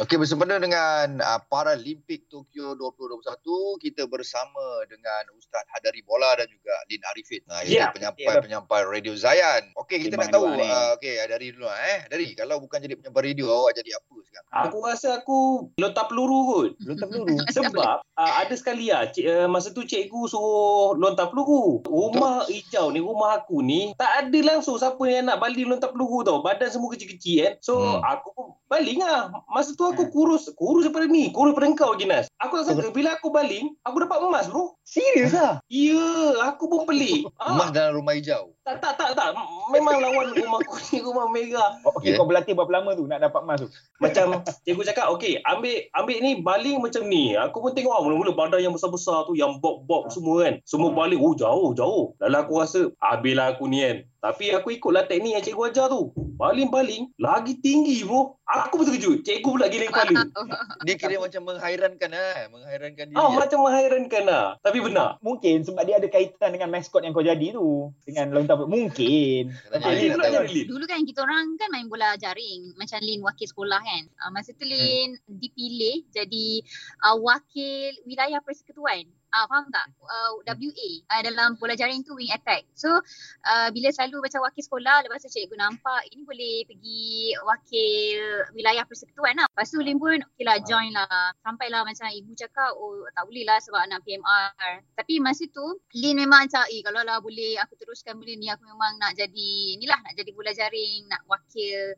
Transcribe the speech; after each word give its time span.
Okey, 0.00 0.16
bersempena 0.16 0.56
dengan 0.56 1.20
uh, 1.20 1.44
Paralimpik 1.44 2.24
Tokyo 2.32 2.72
2021, 2.72 3.84
kita 3.84 4.08
bersama 4.08 4.80
dengan 4.88 5.28
Ustaz 5.36 5.60
Hadari 5.76 6.00
Bola 6.00 6.40
dan 6.40 6.48
juga 6.48 6.59
Lin 6.90 7.02
Arifin. 7.06 7.42
Uh, 7.46 7.62
Ya, 7.62 7.94
penyampai-penyampai 7.94 8.82
Radio 8.90 9.14
Zayan. 9.14 9.70
Okey, 9.78 10.02
kita 10.02 10.18
nak 10.18 10.34
tahu 10.34 10.50
uh, 10.50 10.98
okey, 10.98 11.22
dari 11.22 11.54
dulu 11.54 11.70
eh. 11.70 12.02
Dari 12.10 12.34
kalau 12.34 12.58
bukan 12.58 12.82
jadi 12.82 12.98
penyampai 12.98 13.30
radio, 13.30 13.46
awak 13.46 13.78
jadi 13.78 13.94
apa 13.94 14.14
sekarang? 14.26 14.50
Aku 14.50 14.76
rasa 14.82 15.08
aku 15.22 15.38
lontar 15.78 16.10
peluru 16.10 16.38
kot. 16.50 16.70
Lontar 16.82 17.06
peluru. 17.06 17.38
Sebab 17.54 18.02
uh, 18.02 18.32
ada 18.42 18.54
sekali 18.58 18.90
lah, 18.90 19.06
cik, 19.06 19.22
uh, 19.22 19.46
masa 19.46 19.70
tu 19.70 19.86
cikgu 19.86 20.26
suruh 20.26 20.98
lontar 20.98 21.30
peluru. 21.30 21.78
Rumah 21.86 22.50
hijau 22.50 22.90
ni, 22.90 22.98
rumah 22.98 23.38
aku 23.38 23.62
ni, 23.62 23.94
tak 23.94 24.26
ada 24.26 24.38
langsung 24.42 24.74
siapa 24.74 25.02
yang 25.06 25.30
nak 25.30 25.38
baling 25.38 25.70
lontar 25.70 25.94
peluru 25.94 26.26
tau. 26.26 26.42
Badan 26.42 26.74
semua 26.74 26.90
kecil-kecil 26.90 27.36
kan. 27.46 27.54
So, 27.62 27.74
Hmm. 27.80 28.02
aku 28.02 28.28
pun 28.34 28.46
baling 28.66 28.98
lah. 28.98 29.30
Masa 29.46 29.78
tu 29.78 29.86
aku 29.86 30.10
Hmm. 30.10 30.12
kurus, 30.12 30.50
kurus 30.58 30.86
daripada 30.86 31.06
ni. 31.06 31.30
Kurus 31.30 31.54
daripada 31.54 31.86
kau, 31.86 31.94
Ginas. 31.94 32.29
Aku 32.50 32.66
tak 32.66 32.66
sangka, 32.66 32.90
bila 32.90 33.14
aku 33.14 33.30
baling, 33.30 33.78
aku 33.86 33.96
dapat 34.02 34.18
emas 34.26 34.50
bro. 34.50 34.74
Serius 34.82 35.30
lah. 35.30 35.62
Ya, 35.70 36.34
aku 36.50 36.66
pun 36.66 36.82
pelik. 36.82 37.30
Emas 37.38 37.70
Ah, 37.70 37.70
dalam 37.70 38.02
rumah 38.02 38.18
hijau. 38.18 38.50
Tak, 38.78 38.94
tak, 38.94 39.10
tak, 39.10 39.10
tak. 39.18 39.30
Memang 39.74 39.96
lawan 39.98 40.30
rumah 40.34 40.60
aku 40.62 40.78
ni, 40.90 40.98
rumah 41.02 41.26
merah. 41.32 41.70
Oh, 41.82 41.98
okay, 41.98 42.14
Yeah. 42.14 42.18
kau 42.18 42.26
berlatih 42.26 42.54
berapa 42.58 42.70
lama 42.70 42.90
tu 42.98 43.06
nak 43.06 43.22
dapat 43.22 43.40
emas 43.42 43.58
tu? 43.62 43.68
Macam 44.02 44.42
cikgu 44.66 44.82
cakap, 44.90 45.06
okey, 45.14 45.38
ambil 45.46 45.86
ambil 45.94 46.16
ni 46.22 46.32
baling 46.42 46.78
macam 46.82 47.02
ni. 47.06 47.34
Aku 47.38 47.62
pun 47.62 47.74
tengok 47.74 47.94
ah, 47.94 48.02
mula-mula 48.02 48.34
badan 48.34 48.62
yang 48.62 48.74
besar-besar 48.74 49.26
tu, 49.26 49.38
yang 49.38 49.58
bob-bob 49.58 50.10
semua 50.10 50.46
kan. 50.46 50.54
Semua 50.66 50.90
baling, 50.94 51.18
oh 51.18 51.34
jauh, 51.34 51.70
jauh. 51.74 52.14
Lalu 52.22 52.36
aku 52.38 52.52
rasa, 52.58 52.80
habislah 53.02 53.54
aku 53.54 53.66
ni 53.70 53.82
kan. 53.82 53.96
Tapi 54.20 54.52
aku 54.52 54.76
ikutlah 54.76 55.08
teknik 55.08 55.32
yang 55.32 55.44
cikgu 55.44 55.72
ajar 55.72 55.88
tu. 55.88 56.12
Baling-baling, 56.36 57.08
lagi 57.16 57.56
tinggi 57.64 58.04
bro. 58.04 58.36
Aku 58.44 58.76
pun 58.76 58.84
terkejut. 58.84 59.24
Cikgu 59.24 59.48
pula 59.48 59.72
gila 59.72 59.88
kepala. 59.88 60.28
Dia 60.84 60.94
kira 61.00 61.16
macam 61.16 61.48
menghairankan 61.48 62.10
eh, 62.12 62.38
menghairankan 62.52 63.04
diri. 63.08 63.16
Ah, 63.16 63.32
eh. 63.32 63.36
macam 63.40 63.58
menghairankan 63.64 64.22
lah. 64.28 64.46
Tapi 64.60 64.78
benar. 64.84 65.16
Mungkin 65.24 65.64
sebab 65.64 65.82
dia 65.88 65.96
ada 65.96 66.08
kaitan 66.10 66.52
dengan 66.52 66.68
maskot 66.68 67.00
yang 67.00 67.16
kau 67.16 67.24
jadi 67.24 67.56
tu. 67.56 67.88
Dengan 68.04 68.36
lontar 68.36 68.59
Mungkin. 68.66 69.44
Lin 69.52 70.10
nak 70.10 70.16
pula 70.18 70.28
relate. 70.44 70.66
Dulu 70.66 70.84
kan 70.88 71.00
kita 71.06 71.20
orang 71.22 71.54
kan 71.60 71.68
main 71.70 71.86
bola 71.86 72.16
jaring 72.18 72.74
macam 72.74 72.98
Lin 73.04 73.20
wakil 73.22 73.46
sekolah 73.46 73.80
kan. 73.80 74.04
Uh, 74.24 74.30
masa 74.32 74.50
tu 74.56 74.66
Lin 74.66 75.16
dipilih 75.28 76.04
jadi 76.10 76.48
uh, 77.06 77.16
wakil 77.20 77.92
wilayah 78.08 78.40
persekutuan. 78.42 79.06
Ah 79.30 79.44
uh, 79.44 79.46
faham 79.46 79.70
tak? 79.70 79.86
Uh, 80.02 80.42
WA 80.42 80.90
uh, 81.06 81.22
dalam 81.22 81.54
bola 81.54 81.78
jaring 81.78 82.02
tu 82.02 82.18
wing 82.18 82.30
attack. 82.34 82.66
So 82.74 82.90
uh, 83.46 83.68
bila 83.70 83.94
selalu 83.94 84.26
macam 84.26 84.42
wakil 84.42 84.62
sekolah 84.66 85.06
lepas 85.06 85.22
tu 85.22 85.30
cikgu 85.30 85.54
nampak 85.54 86.02
ini 86.10 86.22
boleh 86.26 86.56
pergi 86.66 87.38
wakil 87.46 88.20
wilayah 88.58 88.82
persekutuan 88.86 89.38
lah. 89.38 89.46
Lepas 89.54 89.70
tu 89.70 89.78
Lin 89.78 90.02
pun 90.02 90.18
okey 90.18 90.42
lah 90.42 90.58
join 90.66 90.90
lah. 90.90 91.30
Sampailah 91.46 91.86
macam 91.86 92.10
ibu 92.10 92.34
cakap 92.34 92.74
oh 92.74 93.06
tak 93.14 93.24
boleh 93.30 93.46
lah 93.46 93.62
sebab 93.62 93.80
anak 93.86 94.02
PMR. 94.02 94.82
Tapi 94.98 95.22
masa 95.22 95.46
tu 95.46 95.78
Lin 95.94 96.18
memang 96.18 96.50
macam 96.50 96.66
eh 96.66 96.82
kalau 96.82 97.06
lah 97.06 97.22
boleh 97.22 97.54
aku 97.62 97.78
teruskan 97.78 98.18
benda 98.18 98.34
ni 98.34 98.50
aku 98.50 98.66
memang 98.66 98.98
nak 98.98 99.14
jadi 99.14 99.78
inilah 99.78 99.98
nak 100.02 100.14
jadi 100.18 100.30
bola 100.34 100.50
jaring 100.50 101.06
nak 101.06 101.22
wakil 101.30 101.94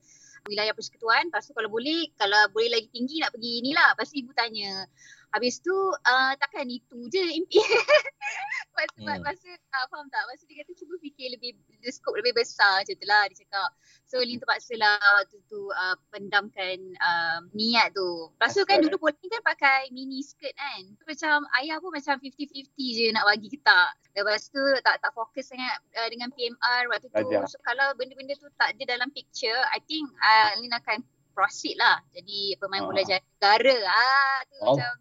wilayah 0.48 0.74
persekutuan. 0.74 1.30
Lepas 1.30 1.46
tu 1.46 1.54
kalau 1.54 1.70
boleh 1.70 2.10
kalau 2.18 2.50
boleh 2.50 2.70
lagi 2.70 2.88
tinggi 2.90 3.22
nak 3.22 3.30
pergi 3.34 3.62
inilah. 3.62 3.94
Lepas 3.94 4.10
tu 4.10 4.16
ibu 4.18 4.32
tanya 4.34 4.86
Habis 5.32 5.64
tu 5.64 5.72
uh, 5.72 6.32
takkan 6.36 6.68
itu 6.68 7.08
je 7.08 7.24
impian. 7.40 7.64
Lepas 7.64 8.88
tu 8.96 9.00
Hmm. 9.02 9.18
hmm. 9.18 9.24
masa 9.24 9.50
uh, 9.50 9.86
faham 9.90 10.06
tak? 10.12 10.22
Masa 10.28 10.44
dia 10.46 10.62
kata 10.62 10.72
cuba 10.78 10.94
fikir 11.00 11.32
lebih 11.34 11.58
the 11.80 11.90
scope 11.90 12.14
lebih 12.20 12.36
besar 12.36 12.84
macam 12.84 12.94
tu 12.94 13.06
lah 13.08 13.24
dia 13.32 13.36
cakap. 13.42 13.70
So 14.06 14.20
Lin 14.20 14.38
terpaksa 14.38 14.76
lah 14.76 15.00
waktu 15.00 15.40
tu 15.48 15.72
uh, 15.72 15.96
pendamkan 16.12 16.78
uh, 17.00 17.40
niat 17.56 17.96
tu. 17.96 18.28
Lepas 18.36 18.52
tu 18.54 18.62
kan 18.68 18.78
Hasrat, 18.78 18.92
dulu 18.92 18.96
Pauline 19.08 19.30
kan 19.32 19.42
pakai 19.42 19.80
mini 19.90 20.20
skirt 20.20 20.52
kan. 20.54 20.82
So, 21.00 21.04
macam 21.08 21.36
ayah 21.64 21.80
pun 21.80 21.90
macam 21.96 22.20
50-50 22.20 22.68
je 22.76 23.06
nak 23.10 23.24
bagi 23.26 23.48
ke 23.48 23.58
tak. 23.64 23.96
Lepas 24.12 24.52
tu 24.52 24.60
tak 24.84 25.00
tak 25.00 25.12
fokus 25.16 25.48
sangat 25.48 25.80
uh, 25.96 26.08
dengan 26.12 26.28
PMR 26.36 26.92
waktu 26.92 27.08
tu. 27.08 27.32
So 27.48 27.56
kalau 27.64 27.96
benda-benda 27.96 28.36
tu 28.36 28.52
tak 28.60 28.76
ada 28.76 28.82
dalam 28.84 29.08
picture, 29.16 29.56
I 29.72 29.80
think 29.88 30.12
uh, 30.20 30.60
Lin 30.60 30.76
akan 30.76 31.00
proceed 31.32 31.74
lah 31.76 31.98
jadi 32.12 32.56
pemain 32.56 32.84
bola 32.84 33.02
Ah. 33.02 33.08
jaring 33.08 33.26
negara. 33.42 33.76
Ah 33.88 34.38
tu 34.46 34.56
Oh. 34.62 34.76
macam 34.78 34.92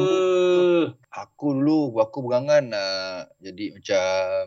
Uh, 0.00 0.84
Aku 1.12 1.52
dulu 1.56 1.96
aku 1.98 2.24
berangan 2.24 2.64
uh, 2.72 3.20
jadi 3.40 3.72
macam 3.76 4.04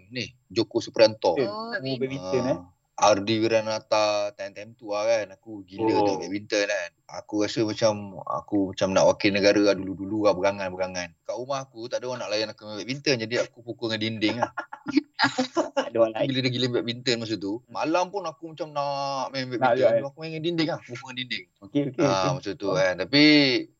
ni 0.09 0.29
Joko 0.49 0.79
Suprianto. 0.79 1.33
Eh, 1.37 1.45
oh, 1.45 1.49
oh, 1.49 1.69
badminton. 1.77 1.99
badminton 1.99 2.43
eh. 2.53 2.59
Ardi 2.99 3.39
Wiranata 3.39 4.35
time-time 4.35 4.75
tu 4.75 4.91
lah 4.91 5.07
kan 5.07 5.31
aku 5.31 5.63
gila 5.63 5.87
Oh. 5.87 5.87
oh. 5.87 6.03
tengok 6.03 6.19
badminton 6.19 6.63
kan 6.67 6.91
aku 7.15 7.33
rasa 7.47 7.63
macam 7.63 8.19
aku 8.27 8.75
macam 8.75 8.87
nak 8.91 9.07
wakil 9.07 9.31
negara 9.31 9.61
lah 9.71 9.75
dulu-dulu 9.75 10.27
lah 10.27 10.35
berangan-berangan 10.35 11.09
kat 11.23 11.35
rumah 11.39 11.63
aku 11.63 11.87
tak 11.87 12.03
ada 12.03 12.11
orang 12.11 12.19
nak 12.27 12.31
layan 12.35 12.51
aku 12.51 12.67
badminton 12.67 13.15
jadi 13.23 13.35
aku 13.47 13.63
pukul 13.63 13.87
dengan 13.95 13.99
dinding 14.03 14.35
lah 14.43 14.51
Ada 15.19 15.97
orang 15.97 16.13
lain. 16.13 16.27
bila 16.27 16.39
dia 16.39 16.51
gila 16.51 16.67
badminton 16.71 17.15
masa 17.17 17.35
tu 17.35 17.59
malam 17.67 18.07
pun 18.07 18.23
aku 18.23 18.43
macam 18.49 18.67
nak 18.69 19.29
main 19.29 19.45
badminton 19.45 19.75
juga, 19.75 20.07
aku 20.07 20.17
main 20.17 20.29
dengan 20.29 20.43
dinding 20.45 20.67
lah 20.69 20.79
pukul 20.79 20.95
dengan 21.05 21.15
dinding 21.19 21.45
Okey, 21.59 21.81
okey. 21.89 22.01
ah, 22.01 22.07
okey. 22.07 22.29
macam 22.33 22.53
tu 22.55 22.67
kan 22.71 22.93
tapi 22.97 23.23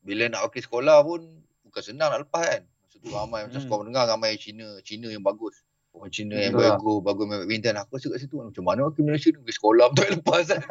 bila 0.00 0.22
nak 0.28 0.40
wakil 0.44 0.62
sekolah 0.62 0.96
pun 1.00 1.20
bukan 1.64 1.82
senang 1.82 2.08
nak 2.10 2.20
lepas 2.22 2.44
kan 2.44 2.62
masa 2.62 2.96
tu 2.98 3.08
ramai 3.08 3.40
macam 3.42 3.54
Hmm. 3.54 3.64
sekolah 3.64 3.78
mendengar 3.80 4.04
ramai 4.06 4.30
Cina 4.36 4.66
Cina 4.80 5.08
yang 5.08 5.22
bagus 5.22 5.64
Orang 5.90 6.06
Cina 6.08 6.38
yang 6.38 6.54
Betul 6.54 6.62
lah. 6.62 6.78
bagus, 6.78 6.98
bagus 7.02 7.24
main 7.26 7.38
badminton. 7.40 7.74
Aku 7.76 7.90
rasa 7.92 8.06
kat 8.06 8.18
situ 8.20 8.38
macam 8.38 8.62
mana 8.62 8.86
wakil 8.86 9.02
Malaysia 9.02 9.26
ni 9.28 9.42
pergi 9.42 9.54
sekolah 9.58 9.86
betul 9.90 10.06
lepas 10.14 10.46
kan. 10.46 10.62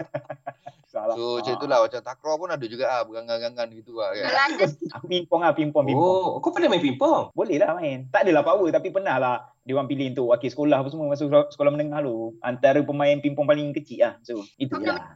Salah. 0.89 1.11
So 1.13 1.23
macam 1.35 1.51
Ah. 1.51 1.57
itulah 1.59 1.77
macam 1.83 1.99
takraw 2.01 2.35
pun 2.35 2.49
ada 2.49 2.65
juga 2.65 2.85
ah 2.89 3.03
gitu 3.03 3.91
lah 3.93 4.09
kan. 4.09 4.23
Kalau 4.23 4.39
ada 4.47 4.65
Ah, 4.89 5.01
Pingpong 5.03 5.41
lah, 5.43 5.51
pingpong, 5.51 5.83
pingpong. 5.83 6.23
oh, 6.25 6.39
kau 6.39 6.49
pernah 6.49 6.71
main 6.71 6.79
pingpong? 6.79 7.29
Boleh 7.29 7.59
lah 7.59 7.75
main. 7.75 8.07
Tak 8.07 8.23
adalah 8.23 8.41
power 8.41 8.71
tapi 8.71 8.87
pernah 8.89 9.15
lah 9.19 9.35
dia 9.69 9.77
orang 9.77 9.85
pilih 9.85 10.17
untuk 10.17 10.33
wakil 10.33 10.49
sekolah 10.49 10.81
apa 10.81 10.89
semua 10.89 11.13
masa 11.13 11.29
sekolah, 11.29 11.53
sekolah 11.53 11.71
menengah 11.77 12.01
tu. 12.01 12.33
Antara 12.41 12.81
pemain 12.81 13.21
pingpong 13.21 13.45
paling 13.45 13.69
kecil 13.77 14.01
lah. 14.01 14.13
So, 14.25 14.41
itu 14.57 14.73
je 14.81 14.89
lah. 14.89 15.13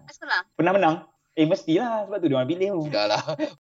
Pernah 0.54 0.78
menang? 0.78 0.96
Eh, 1.34 1.50
mestilah 1.50 2.06
sebab 2.06 2.22
tu 2.22 2.30
dia 2.30 2.38
orang 2.38 2.46
pilih 2.54 2.68
tu. 2.78 2.82
Dah 2.94 3.10
lah. 3.10 3.22